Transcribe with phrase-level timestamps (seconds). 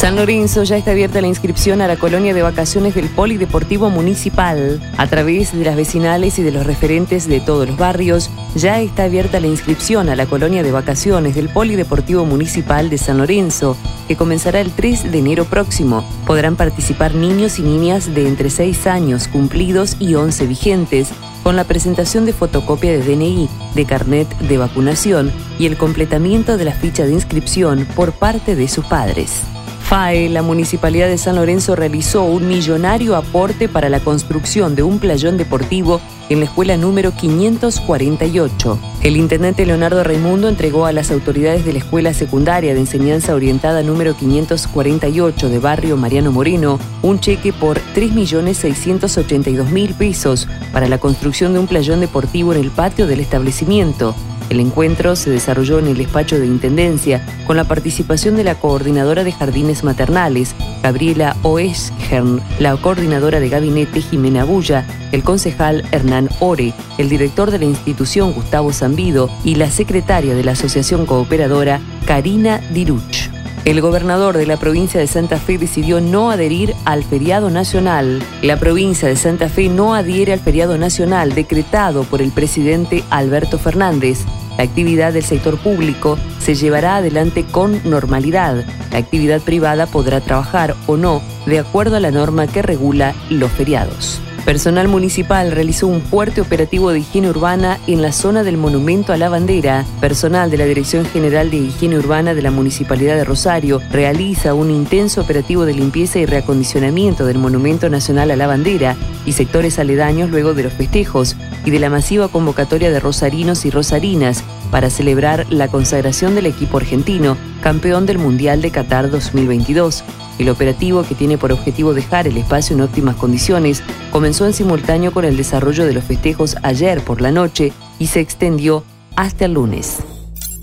[0.00, 4.80] San Lorenzo ya está abierta la inscripción a la colonia de vacaciones del Polideportivo Municipal.
[4.96, 9.04] A través de las vecinales y de los referentes de todos los barrios, ya está
[9.04, 13.76] abierta la inscripción a la colonia de vacaciones del Polideportivo Municipal de San Lorenzo,
[14.08, 16.02] que comenzará el 3 de enero próximo.
[16.26, 21.10] Podrán participar niños y niñas de entre 6 años cumplidos y 11 vigentes,
[21.42, 26.64] con la presentación de fotocopia de DNI, de carnet de vacunación y el completamiento de
[26.64, 29.42] la ficha de inscripción por parte de sus padres.
[29.90, 35.00] FAE, la Municipalidad de San Lorenzo realizó un millonario aporte para la construcción de un
[35.00, 38.78] playón deportivo en la escuela número 548.
[39.02, 43.82] El intendente Leonardo Raimundo entregó a las autoridades de la escuela secundaria de enseñanza orientada
[43.82, 51.58] número 548 de barrio Mariano Moreno un cheque por 3.682.000 pesos para la construcción de
[51.58, 54.14] un playón deportivo en el patio del establecimiento.
[54.50, 59.22] El encuentro se desarrolló en el despacho de Intendencia con la participación de la coordinadora
[59.22, 66.74] de jardines maternales, Gabriela Oeschern, la coordinadora de gabinete Jimena Bulla, el concejal Hernán Ore,
[66.98, 72.60] el director de la institución Gustavo Zambido y la secretaria de la Asociación Cooperadora Karina
[72.74, 73.30] Diruch.
[73.64, 78.22] El gobernador de la provincia de Santa Fe decidió no adherir al feriado nacional.
[78.42, 83.58] La provincia de Santa Fe no adhiere al feriado nacional decretado por el presidente Alberto
[83.58, 84.24] Fernández.
[84.60, 88.66] La actividad del sector público se llevará adelante con normalidad.
[88.92, 93.50] La actividad privada podrá trabajar o no de acuerdo a la norma que regula los
[93.52, 94.20] feriados.
[94.44, 99.16] Personal municipal realizó un fuerte operativo de higiene urbana en la zona del Monumento a
[99.16, 99.84] la Bandera.
[100.00, 104.70] Personal de la Dirección General de Higiene Urbana de la Municipalidad de Rosario realiza un
[104.70, 108.96] intenso operativo de limpieza y reacondicionamiento del Monumento Nacional a la Bandera
[109.26, 113.70] y sectores aledaños luego de los festejos y de la masiva convocatoria de rosarinos y
[113.70, 120.02] rosarinas para celebrar la consagración del equipo argentino, campeón del Mundial de Qatar 2022.
[120.40, 125.12] El operativo, que tiene por objetivo dejar el espacio en óptimas condiciones, comenzó en simultáneo
[125.12, 128.82] con el desarrollo de los festejos ayer por la noche y se extendió
[129.16, 129.98] hasta el lunes.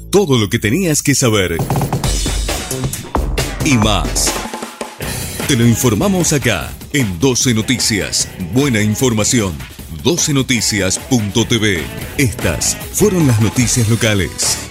[0.09, 1.57] Todo lo que tenías que saber
[3.65, 4.33] y más.
[5.47, 8.29] Te lo informamos acá en 12 Noticias.
[8.53, 9.53] Buena información.
[10.03, 11.83] 12noticias.tv.
[12.17, 14.66] Estas fueron las noticias locales.